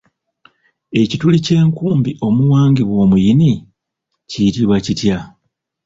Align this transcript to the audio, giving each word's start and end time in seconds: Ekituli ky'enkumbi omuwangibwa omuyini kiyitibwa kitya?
Ekituli 1.01 1.37
ky'enkumbi 1.45 2.11
omuwangibwa 2.27 2.95
omuyini 3.05 3.53
kiyitibwa 4.29 4.77
kitya? 4.85 5.17